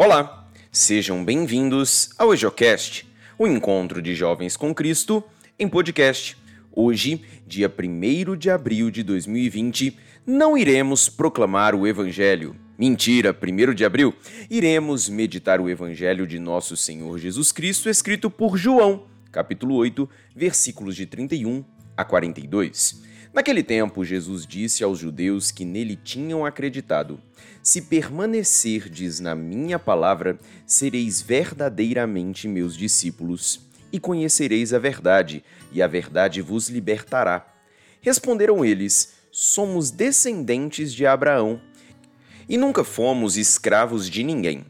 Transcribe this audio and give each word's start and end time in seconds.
Olá, 0.00 0.48
sejam 0.70 1.24
bem-vindos 1.24 2.10
ao 2.16 2.32
EjoCast, 2.32 3.04
o 3.36 3.48
encontro 3.48 4.00
de 4.00 4.14
jovens 4.14 4.56
com 4.56 4.72
Cristo 4.72 5.24
em 5.58 5.68
podcast. 5.68 6.36
Hoje, 6.70 7.20
dia 7.44 7.68
1 7.68 8.36
de 8.36 8.48
abril 8.48 8.92
de 8.92 9.02
2020, 9.02 9.98
não 10.24 10.56
iremos 10.56 11.08
proclamar 11.08 11.74
o 11.74 11.84
Evangelho. 11.84 12.54
Mentira, 12.78 13.36
1 13.36 13.74
de 13.74 13.84
abril, 13.84 14.14
iremos 14.48 15.08
meditar 15.08 15.60
o 15.60 15.68
Evangelho 15.68 16.28
de 16.28 16.38
nosso 16.38 16.76
Senhor 16.76 17.18
Jesus 17.18 17.50
Cristo, 17.50 17.90
escrito 17.90 18.30
por 18.30 18.56
João, 18.56 19.08
capítulo 19.32 19.74
8, 19.74 20.08
versículos 20.32 20.94
de 20.94 21.06
31 21.06 21.64
a 21.96 22.04
42. 22.04 23.02
Naquele 23.32 23.62
tempo, 23.62 24.04
Jesus 24.04 24.46
disse 24.46 24.82
aos 24.82 24.98
judeus 24.98 25.50
que 25.50 25.64
nele 25.64 25.96
tinham 25.96 26.44
acreditado: 26.44 27.20
Se 27.62 27.82
permanecerdes 27.82 29.20
na 29.20 29.34
minha 29.34 29.78
palavra, 29.78 30.38
sereis 30.66 31.20
verdadeiramente 31.20 32.48
meus 32.48 32.76
discípulos, 32.76 33.60
e 33.92 34.00
conhecereis 34.00 34.72
a 34.72 34.78
verdade, 34.78 35.44
e 35.72 35.82
a 35.82 35.86
verdade 35.86 36.40
vos 36.40 36.68
libertará. 36.68 37.46
Responderam 38.00 38.64
eles: 38.64 39.14
Somos 39.30 39.90
descendentes 39.90 40.92
de 40.92 41.06
Abraão 41.06 41.60
e 42.48 42.56
nunca 42.56 42.82
fomos 42.82 43.36
escravos 43.36 44.08
de 44.08 44.24
ninguém. 44.24 44.64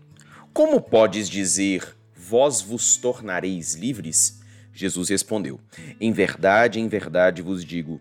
Como 0.52 0.80
podes 0.80 1.28
dizer: 1.28 1.96
Vós 2.16 2.60
vos 2.60 2.96
tornareis 2.96 3.74
livres? 3.74 4.40
Jesus 4.72 5.08
respondeu: 5.08 5.60
Em 6.00 6.12
verdade, 6.12 6.80
em 6.80 6.88
verdade 6.88 7.40
vos 7.40 7.64
digo 7.64 8.00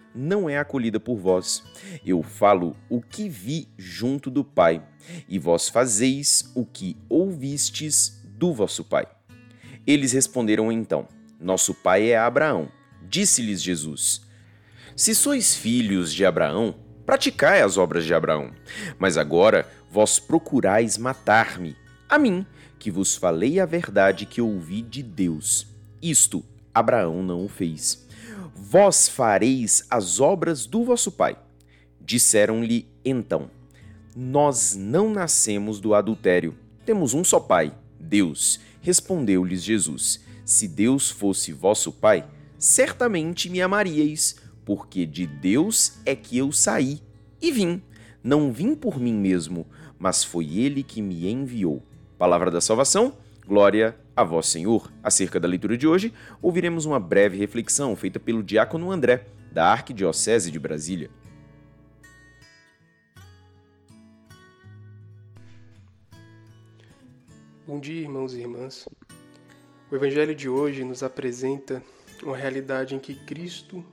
não 0.13 0.49
é 0.49 0.57
acolhida 0.57 0.99
por 0.99 1.17
vós. 1.17 1.63
Eu 2.05 2.21
falo 2.21 2.75
o 2.89 3.01
que 3.01 3.29
vi 3.29 3.67
junto 3.77 4.29
do 4.29 4.43
Pai, 4.43 4.83
e 5.27 5.39
vós 5.39 5.69
fazeis 5.69 6.51
o 6.55 6.65
que 6.65 6.97
ouvistes 7.09 8.21
do 8.37 8.53
vosso 8.53 8.83
Pai. 8.83 9.07
Eles 9.85 10.11
responderam 10.11 10.71
então: 10.71 11.07
Nosso 11.39 11.73
pai 11.73 12.11
é 12.11 12.17
Abraão. 12.17 12.69
Disse-lhes 13.01 13.61
Jesus: 13.61 14.21
Se 14.95 15.15
sois 15.15 15.55
filhos 15.55 16.13
de 16.13 16.25
Abraão, 16.25 16.75
praticai 17.05 17.61
as 17.61 17.77
obras 17.77 18.05
de 18.05 18.13
Abraão. 18.13 18.51
Mas 18.99 19.17
agora 19.17 19.67
vós 19.89 20.19
procurais 20.19 20.97
matar-me, 20.97 21.75
a 22.07 22.17
mim, 22.17 22.45
que 22.77 22.91
vos 22.91 23.15
falei 23.15 23.59
a 23.59 23.65
verdade 23.65 24.25
que 24.25 24.41
ouvi 24.41 24.81
de 24.81 25.01
Deus. 25.01 25.67
Isto 26.01 26.43
Abraão 26.73 27.21
não 27.21 27.43
o 27.43 27.49
fez 27.49 28.07
Vós 28.55 29.07
fareis 29.07 29.85
as 29.89 30.19
obras 30.19 30.65
do 30.65 30.83
vosso 30.83 31.11
pai. 31.11 31.37
Disseram-lhe 31.99 32.87
então: 33.03 33.49
Nós 34.15 34.75
não 34.75 35.11
nascemos 35.11 35.79
do 35.79 35.93
adultério. 35.93 36.55
Temos 36.85 37.13
um 37.13 37.23
só 37.23 37.39
pai, 37.39 37.73
Deus. 37.99 38.59
Respondeu-lhes 38.81 39.63
Jesus: 39.63 40.21
Se 40.45 40.67
Deus 40.67 41.09
fosse 41.09 41.51
vosso 41.51 41.91
pai, 41.91 42.25
certamente 42.57 43.49
me 43.49 43.61
amaríeis, 43.61 44.35
porque 44.65 45.05
de 45.05 45.25
Deus 45.25 45.93
é 46.05 46.15
que 46.15 46.37
eu 46.37 46.51
saí 46.51 47.01
e 47.41 47.51
vim. 47.51 47.81
Não 48.23 48.51
vim 48.51 48.75
por 48.75 48.99
mim 48.99 49.13
mesmo, 49.13 49.65
mas 49.97 50.23
foi 50.23 50.57
ele 50.57 50.83
que 50.83 51.01
me 51.01 51.29
enviou. 51.29 51.81
Palavra 52.17 52.51
da 52.51 52.61
salvação, 52.61 53.13
glória 53.45 53.97
a 54.15 54.23
vós, 54.23 54.47
Senhor. 54.47 54.91
Acerca 55.03 55.39
da 55.39 55.47
leitura 55.47 55.77
de 55.77 55.87
hoje, 55.87 56.13
ouviremos 56.41 56.85
uma 56.85 56.99
breve 56.99 57.37
reflexão 57.37 57.95
feita 57.95 58.19
pelo 58.19 58.43
diácono 58.43 58.91
André, 58.91 59.25
da 59.51 59.71
Arquidiocese 59.71 60.51
de 60.51 60.59
Brasília. 60.59 61.09
Bom 67.67 67.79
dia, 67.79 68.01
irmãos 68.01 68.33
e 68.33 68.39
irmãs. 68.39 68.87
O 69.89 69.95
Evangelho 69.95 70.35
de 70.35 70.49
hoje 70.49 70.83
nos 70.83 71.03
apresenta 71.03 71.81
uma 72.23 72.35
realidade 72.35 72.95
em 72.95 72.99
que 72.99 73.15
Cristo 73.15 73.83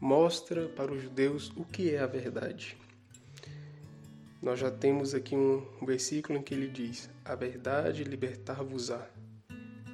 mostra 0.00 0.68
para 0.68 0.92
os 0.92 1.02
judeus 1.02 1.52
o 1.56 1.64
que 1.64 1.94
é 1.94 2.00
a 2.00 2.06
verdade. 2.06 2.76
Nós 4.44 4.60
já 4.60 4.70
temos 4.70 5.14
aqui 5.14 5.34
um 5.34 5.86
versículo 5.86 6.38
em 6.38 6.42
que 6.42 6.52
ele 6.52 6.68
diz: 6.68 7.08
A 7.24 7.34
verdade 7.34 8.04
libertar-vos-á. 8.04 9.08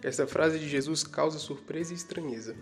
Essa 0.03 0.27
frase 0.27 0.59
de 0.59 0.69
Jesus 0.69 1.05
causa 1.05 1.39
surpresa 1.39 1.93
e 1.93 1.97
estranheza. 1.97 2.57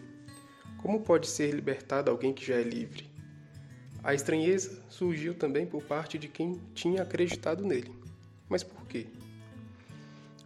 Como 0.82 1.00
pode 1.00 1.26
ser 1.26 1.50
libertado 1.54 2.10
alguém 2.10 2.34
que 2.34 2.44
já 2.44 2.56
é 2.56 2.62
livre? 2.62 3.10
A 4.04 4.12
estranheza 4.12 4.82
surgiu 4.90 5.32
também 5.32 5.64
por 5.64 5.82
parte 5.82 6.18
de 6.18 6.28
quem 6.28 6.60
tinha 6.74 7.00
acreditado 7.00 7.64
nele. 7.64 7.90
Mas 8.50 8.62
por 8.62 8.86
quê? 8.86 9.06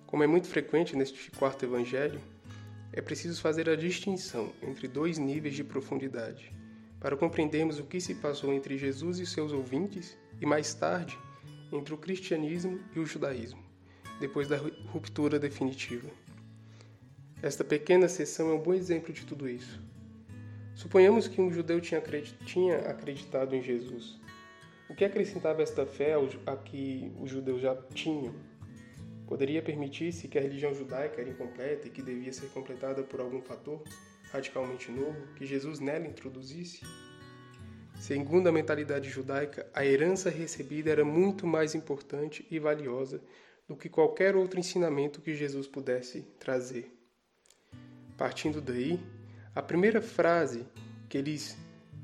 Como 0.06 0.22
é 0.22 0.28
muito 0.28 0.46
frequente 0.46 0.94
neste 0.94 1.28
quarto 1.32 1.64
evangelho, 1.64 2.20
é 2.92 3.00
preciso 3.00 3.42
fazer 3.42 3.68
a 3.68 3.74
distinção 3.74 4.52
entre 4.62 4.86
dois 4.86 5.18
níveis 5.18 5.56
de 5.56 5.64
profundidade, 5.64 6.52
para 7.00 7.16
compreendermos 7.16 7.80
o 7.80 7.84
que 7.84 8.00
se 8.00 8.14
passou 8.14 8.52
entre 8.54 8.78
Jesus 8.78 9.18
e 9.18 9.26
seus 9.26 9.50
ouvintes 9.50 10.16
e 10.40 10.46
mais 10.46 10.72
tarde 10.72 11.18
entre 11.72 11.94
o 11.94 11.98
cristianismo 11.98 12.80
e 12.94 13.00
o 13.00 13.06
judaísmo, 13.06 13.62
depois 14.20 14.48
da 14.48 14.56
ruptura 14.86 15.38
definitiva. 15.38 16.08
Esta 17.42 17.64
pequena 17.64 18.08
sessão 18.08 18.50
é 18.50 18.54
um 18.54 18.62
bom 18.62 18.74
exemplo 18.74 19.12
de 19.12 19.26
tudo 19.26 19.48
isso. 19.48 19.80
Suponhamos 20.74 21.28
que 21.28 21.40
um 21.40 21.52
judeu 21.52 21.80
tinha 21.80 21.98
acreditado 22.88 23.54
em 23.54 23.62
Jesus. 23.62 24.20
O 24.88 24.94
que 24.94 25.04
acrescentava 25.04 25.62
esta 25.62 25.86
fé 25.86 26.14
a 26.46 26.56
que 26.56 27.12
os 27.20 27.30
judeus 27.30 27.60
já 27.60 27.74
tinham? 27.94 28.34
Poderia 29.26 29.62
permitir-se 29.62 30.28
que 30.28 30.38
a 30.38 30.42
religião 30.42 30.74
judaica 30.74 31.20
era 31.20 31.30
incompleta 31.30 31.88
e 31.88 31.90
que 31.90 32.02
devia 32.02 32.32
ser 32.32 32.48
completada 32.50 33.02
por 33.02 33.20
algum 33.20 33.40
fator 33.40 33.82
radicalmente 34.30 34.90
novo 34.90 35.16
que 35.34 35.46
Jesus 35.46 35.80
nela 35.80 36.06
introduzisse? 36.06 36.80
Segundo 38.02 38.48
a 38.48 38.52
mentalidade 38.52 39.08
judaica, 39.08 39.64
a 39.72 39.86
herança 39.86 40.28
recebida 40.28 40.90
era 40.90 41.04
muito 41.04 41.46
mais 41.46 41.72
importante 41.72 42.44
e 42.50 42.58
valiosa 42.58 43.22
do 43.68 43.76
que 43.76 43.88
qualquer 43.88 44.34
outro 44.34 44.58
ensinamento 44.58 45.20
que 45.20 45.36
Jesus 45.36 45.68
pudesse 45.68 46.22
trazer. 46.36 46.92
Partindo 48.18 48.60
daí, 48.60 48.98
a 49.54 49.62
primeira 49.62 50.02
frase 50.02 50.66
que 51.08 51.16
eles 51.16 51.56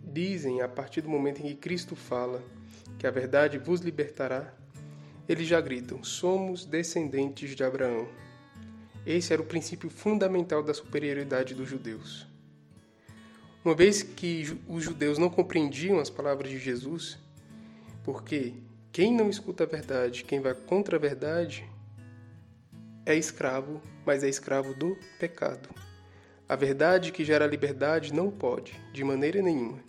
dizem 0.04 0.60
a 0.62 0.68
partir 0.68 1.00
do 1.00 1.08
momento 1.08 1.40
em 1.40 1.46
que 1.46 1.56
Cristo 1.56 1.96
fala 1.96 2.44
que 2.96 3.04
a 3.04 3.10
verdade 3.10 3.58
vos 3.58 3.80
libertará, 3.80 4.54
eles 5.28 5.48
já 5.48 5.60
gritam: 5.60 6.04
somos 6.04 6.64
descendentes 6.64 7.56
de 7.56 7.64
Abraão. 7.64 8.06
Esse 9.04 9.32
era 9.32 9.42
o 9.42 9.46
princípio 9.46 9.90
fundamental 9.90 10.62
da 10.62 10.72
superioridade 10.72 11.56
dos 11.56 11.68
judeus. 11.68 12.27
Uma 13.64 13.74
vez 13.74 14.02
que 14.02 14.58
os 14.68 14.84
judeus 14.84 15.18
não 15.18 15.28
compreendiam 15.28 15.98
as 15.98 16.08
palavras 16.08 16.50
de 16.50 16.58
Jesus, 16.58 17.18
porque 18.04 18.54
quem 18.92 19.12
não 19.12 19.28
escuta 19.28 19.64
a 19.64 19.66
verdade, 19.66 20.24
quem 20.24 20.40
vai 20.40 20.54
contra 20.54 20.96
a 20.96 21.00
verdade, 21.00 21.68
é 23.04 23.16
escravo, 23.16 23.82
mas 24.06 24.22
é 24.22 24.28
escravo 24.28 24.74
do 24.74 24.96
pecado. 25.18 25.68
A 26.48 26.54
verdade 26.54 27.10
que 27.12 27.24
gera 27.24 27.46
liberdade 27.46 28.14
não 28.14 28.30
pode, 28.30 28.80
de 28.92 29.02
maneira 29.02 29.42
nenhuma, 29.42 29.80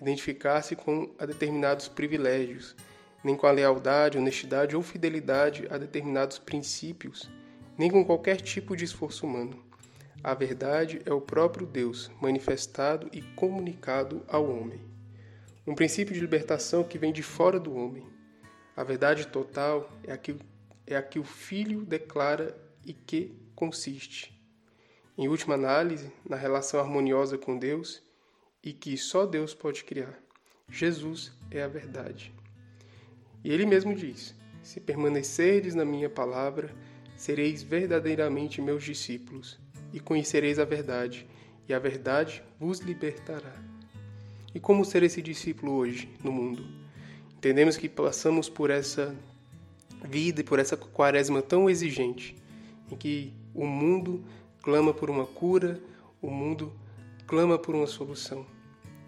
identificar-se 0.00 0.74
com 0.74 1.14
a 1.18 1.26
determinados 1.26 1.88
privilégios, 1.88 2.74
nem 3.22 3.36
com 3.36 3.46
a 3.46 3.52
lealdade, 3.52 4.18
honestidade 4.18 4.74
ou 4.74 4.82
fidelidade 4.82 5.66
a 5.70 5.76
determinados 5.76 6.38
princípios, 6.38 7.30
nem 7.76 7.90
com 7.90 8.04
qualquer 8.04 8.40
tipo 8.40 8.74
de 8.74 8.84
esforço 8.84 9.26
humano. 9.26 9.69
A 10.22 10.34
verdade 10.34 11.00
é 11.04 11.12
o 11.12 11.20
próprio 11.20 11.66
Deus 11.66 12.10
manifestado 12.20 13.08
e 13.12 13.22
comunicado 13.22 14.22
ao 14.28 14.48
homem. 14.48 14.80
Um 15.66 15.74
princípio 15.74 16.14
de 16.14 16.20
libertação 16.20 16.84
que 16.84 16.98
vem 16.98 17.12
de 17.12 17.22
fora 17.22 17.58
do 17.58 17.74
homem. 17.74 18.06
A 18.76 18.84
verdade 18.84 19.26
total 19.26 19.90
é 20.04 20.12
a 20.12 20.16
que, 20.16 20.36
é 20.86 20.96
a 20.96 21.02
que 21.02 21.18
o 21.18 21.24
Filho 21.24 21.84
declara 21.84 22.56
e 22.84 22.92
que 22.92 23.34
consiste 23.54 24.40
em 25.20 25.28
última 25.28 25.54
análise, 25.54 26.10
na 26.26 26.34
relação 26.34 26.80
harmoniosa 26.80 27.36
com 27.36 27.58
Deus 27.58 28.02
e 28.64 28.72
que 28.72 28.96
só 28.96 29.26
Deus 29.26 29.52
pode 29.52 29.84
criar. 29.84 30.18
Jesus 30.66 31.30
é 31.50 31.62
a 31.62 31.68
verdade. 31.68 32.32
E 33.44 33.52
ele 33.52 33.66
mesmo 33.66 33.94
diz: 33.94 34.34
Se 34.62 34.80
permanecerdes 34.80 35.74
na 35.74 35.84
minha 35.84 36.08
palavra, 36.08 36.74
sereis 37.18 37.62
verdadeiramente 37.62 38.62
meus 38.62 38.82
discípulos, 38.82 39.60
e 39.92 40.00
conhecereis 40.00 40.58
a 40.58 40.64
verdade, 40.64 41.26
e 41.68 41.74
a 41.74 41.78
verdade 41.78 42.42
vos 42.58 42.80
libertará. 42.80 43.54
E 44.54 44.58
como 44.58 44.84
ser 44.84 45.02
esse 45.02 45.22
discípulo 45.22 45.72
hoje 45.72 46.08
no 46.22 46.32
mundo? 46.32 46.64
Entendemos 47.36 47.76
que 47.76 47.88
passamos 47.88 48.48
por 48.48 48.70
essa 48.70 49.14
vida 50.04 50.40
e 50.40 50.44
por 50.44 50.58
essa 50.58 50.76
quaresma 50.76 51.40
tão 51.40 51.70
exigente, 51.70 52.36
em 52.90 52.96
que 52.96 53.32
o 53.54 53.64
mundo 53.66 54.24
clama 54.62 54.92
por 54.92 55.08
uma 55.08 55.26
cura, 55.26 55.80
o 56.20 56.30
mundo 56.30 56.72
clama 57.26 57.58
por 57.58 57.74
uma 57.74 57.86
solução. 57.86 58.44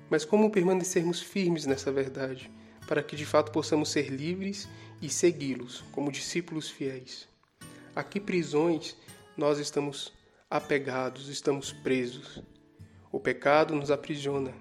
Mas 0.08 0.25
como 0.25 0.50
permanecermos 0.50 1.20
firmes 1.20 1.67
nessa 1.67 1.90
verdade, 1.90 2.50
para 2.87 3.02
que 3.02 3.17
de 3.17 3.26
fato 3.26 3.50
possamos 3.50 3.90
ser 3.90 4.08
livres 4.08 4.69
e 5.00 5.08
segui-los 5.08 5.82
como 5.93 6.12
discípulos 6.12 6.70
fiéis? 6.70 7.28
A 7.94 8.02
que 8.02 8.20
prisões 8.20 8.96
nós 9.37 9.58
estamos 9.58 10.12
apegados, 10.52 11.31
estamos 11.31 11.72
presos? 11.72 12.43
O 13.10 13.19
pecado 13.19 13.75
nos 13.75 13.90
aprisiona. 13.90 14.52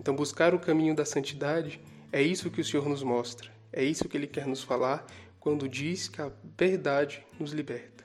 Então, 0.00 0.16
buscar 0.16 0.54
o 0.54 0.58
caminho 0.58 0.94
da 0.94 1.04
santidade 1.04 1.78
é 2.10 2.22
isso 2.22 2.50
que 2.50 2.62
o 2.62 2.64
Senhor 2.64 2.88
nos 2.88 3.02
mostra, 3.02 3.52
é 3.70 3.84
isso 3.84 4.08
que 4.08 4.16
Ele 4.16 4.26
quer 4.26 4.46
nos 4.46 4.62
falar 4.62 5.06
quando 5.38 5.68
diz 5.68 6.08
que 6.08 6.22
a 6.22 6.32
verdade 6.58 7.22
nos 7.38 7.52
liberta. 7.52 8.02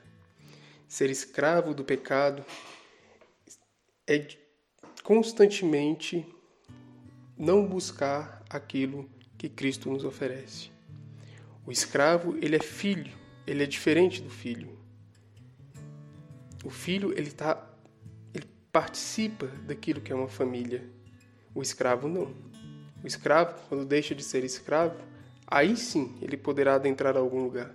Ser 0.86 1.08
escravo 1.08 1.72
do 1.72 1.82
pecado 1.82 2.44
é 4.06 4.28
constantemente 5.02 6.26
não 7.38 7.66
buscar 7.66 8.44
aquilo 8.50 9.08
que 9.38 9.48
Cristo 9.48 9.90
nos 9.90 10.04
oferece. 10.04 10.70
O 11.64 11.72
escravo, 11.72 12.36
ele 12.42 12.56
é 12.56 12.62
filho, 12.62 13.16
ele 13.46 13.62
é 13.62 13.66
diferente 13.66 14.20
do 14.20 14.28
filho. 14.28 14.81
O 16.64 16.70
filho, 16.70 17.12
ele 17.16 17.30
tá 17.30 17.72
participa 18.72 19.46
daquilo 19.66 20.00
que 20.00 20.10
é 20.10 20.14
uma 20.14 20.28
família. 20.28 20.82
O 21.54 21.60
escravo 21.60 22.08
não. 22.08 22.34
O 23.04 23.06
escravo, 23.06 23.54
quando 23.68 23.84
deixa 23.84 24.14
de 24.14 24.24
ser 24.24 24.42
escravo, 24.44 24.96
aí 25.46 25.76
sim 25.76 26.16
ele 26.22 26.38
poderá 26.38 26.76
adentrar 26.76 27.14
a 27.14 27.20
algum 27.20 27.44
lugar. 27.44 27.70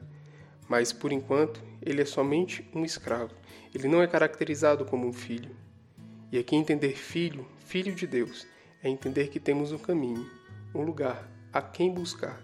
Mas 0.68 0.92
por 0.92 1.12
enquanto, 1.12 1.62
ele 1.82 2.02
é 2.02 2.06
somente 2.06 2.68
um 2.74 2.84
escravo. 2.84 3.34
Ele 3.74 3.88
não 3.88 4.02
é 4.02 4.08
caracterizado 4.08 4.84
como 4.86 5.08
um 5.08 5.14
filho. 5.14 5.56
E 6.32 6.40
aqui 6.40 6.56
entender 6.56 6.98
filho, 6.98 7.48
filho 7.60 7.94
de 7.94 8.08
Deus, 8.08 8.48
é 8.82 8.90
entender 8.90 9.28
que 9.28 9.40
temos 9.40 9.72
um 9.72 9.78
caminho, 9.78 10.28
um 10.74 10.82
lugar 10.82 11.30
a 11.54 11.62
quem 11.62 11.94
buscar 11.94 12.42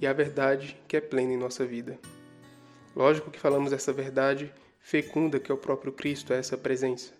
e 0.00 0.06
a 0.06 0.12
verdade 0.12 0.80
que 0.86 0.96
é 0.96 1.00
plena 1.00 1.32
em 1.32 1.36
nossa 1.36 1.66
vida. 1.66 1.98
Lógico 2.94 3.30
que 3.30 3.38
falamos 3.38 3.72
essa 3.72 3.92
verdade 3.92 4.52
fecunda 4.86 5.40
que 5.40 5.50
é 5.50 5.54
o 5.54 5.58
próprio 5.58 5.92
Cristo, 5.92 6.32
é 6.32 6.38
essa 6.38 6.56
presença. 6.56 7.12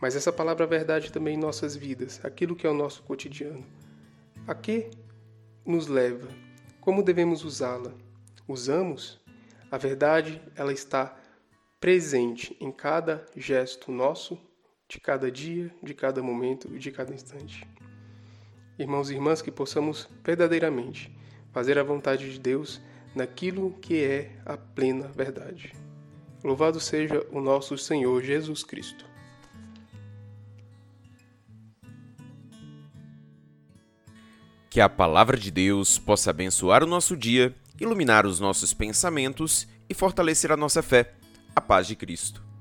Mas 0.00 0.16
essa 0.16 0.32
palavra 0.32 0.64
é 0.64 0.66
verdade 0.66 1.12
também 1.12 1.36
em 1.36 1.38
nossas 1.38 1.76
vidas, 1.76 2.20
aquilo 2.24 2.56
que 2.56 2.66
é 2.66 2.70
o 2.70 2.74
nosso 2.74 3.04
cotidiano. 3.04 3.64
A 4.44 4.56
que 4.56 4.90
nos 5.64 5.86
leva? 5.86 6.26
Como 6.80 7.00
devemos 7.00 7.44
usá-la? 7.44 7.94
Usamos? 8.48 9.20
A 9.70 9.78
verdade, 9.78 10.42
ela 10.56 10.72
está 10.72 11.16
presente 11.78 12.56
em 12.60 12.72
cada 12.72 13.24
gesto 13.36 13.92
nosso, 13.92 14.36
de 14.88 14.98
cada 14.98 15.30
dia, 15.30 15.72
de 15.80 15.94
cada 15.94 16.20
momento 16.24 16.74
e 16.74 16.78
de 16.80 16.90
cada 16.90 17.14
instante. 17.14 17.64
Irmãos 18.76 19.10
e 19.10 19.14
irmãs, 19.14 19.40
que 19.40 19.52
possamos 19.52 20.08
verdadeiramente 20.24 21.16
fazer 21.52 21.78
a 21.78 21.84
vontade 21.84 22.32
de 22.32 22.40
Deus 22.40 22.80
naquilo 23.14 23.78
que 23.80 24.02
é 24.02 24.40
a 24.44 24.56
plena 24.56 25.06
verdade. 25.06 25.72
Louvado 26.44 26.80
seja 26.80 27.24
o 27.30 27.40
nosso 27.40 27.78
Senhor 27.78 28.20
Jesus 28.22 28.64
Cristo. 28.64 29.04
Que 34.68 34.80
a 34.80 34.88
palavra 34.88 35.36
de 35.36 35.50
Deus 35.50 35.98
possa 35.98 36.30
abençoar 36.30 36.82
o 36.82 36.86
nosso 36.86 37.16
dia, 37.16 37.54
iluminar 37.78 38.26
os 38.26 38.40
nossos 38.40 38.74
pensamentos 38.74 39.68
e 39.88 39.94
fortalecer 39.94 40.50
a 40.50 40.56
nossa 40.56 40.82
fé. 40.82 41.14
A 41.54 41.60
paz 41.60 41.86
de 41.86 41.94
Cristo. 41.94 42.51